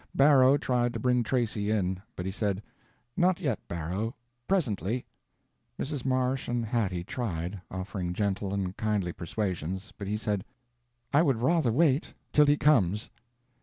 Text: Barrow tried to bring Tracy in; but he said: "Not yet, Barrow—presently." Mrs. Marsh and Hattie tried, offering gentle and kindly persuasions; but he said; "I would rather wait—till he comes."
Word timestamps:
Barrow 0.15 0.57
tried 0.57 0.93
to 0.93 0.99
bring 0.99 1.21
Tracy 1.21 1.69
in; 1.69 2.01
but 2.15 2.25
he 2.25 2.31
said: 2.31 2.63
"Not 3.15 3.39
yet, 3.39 3.59
Barrow—presently." 3.67 5.05
Mrs. 5.79 6.05
Marsh 6.05 6.47
and 6.47 6.65
Hattie 6.65 7.03
tried, 7.03 7.61
offering 7.69 8.11
gentle 8.13 8.51
and 8.51 8.75
kindly 8.75 9.13
persuasions; 9.13 9.93
but 9.95 10.07
he 10.07 10.17
said; 10.17 10.43
"I 11.13 11.21
would 11.21 11.39
rather 11.43 11.71
wait—till 11.71 12.47
he 12.47 12.57
comes." 12.57 13.11